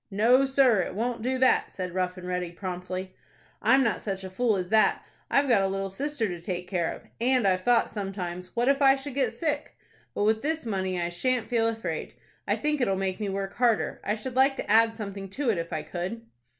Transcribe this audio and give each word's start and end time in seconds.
"No, 0.09 0.45
sir, 0.45 0.79
it 0.79 0.95
won't 0.95 1.21
do 1.21 1.37
that," 1.37 1.71
said 1.71 1.93
Rough 1.93 2.17
and 2.17 2.27
Ready, 2.27 2.51
promptly. 2.51 3.13
"I'm 3.61 3.83
not 3.83 4.01
such 4.01 4.23
a 4.23 4.31
fool 4.31 4.55
as 4.55 4.69
that. 4.69 5.05
I've 5.29 5.47
got 5.47 5.61
a 5.61 5.67
little 5.67 5.91
sister 5.91 6.27
to 6.27 6.41
take 6.41 6.67
care 6.67 6.91
of, 6.91 7.03
and 7.21 7.47
I've 7.47 7.61
thought 7.61 7.87
sometimes, 7.87 8.55
'What 8.55 8.67
if 8.67 8.81
I 8.81 8.95
should 8.95 9.13
get 9.13 9.31
sick?' 9.31 9.77
but 10.15 10.23
with 10.23 10.41
this 10.41 10.65
money, 10.65 10.99
I 10.99 11.09
shan't 11.09 11.51
feel 11.51 11.67
afraid. 11.67 12.15
I 12.47 12.55
think 12.55 12.81
it'll 12.81 12.95
make 12.95 13.19
me 13.19 13.29
work 13.29 13.53
harder. 13.57 14.01
I 14.03 14.15
should 14.15 14.35
like 14.35 14.55
to 14.55 14.67
add 14.71 14.95
something 14.95 15.29
to 15.29 15.51
it 15.51 15.59
if 15.59 15.71
I 15.71 15.83
could." 15.83 16.25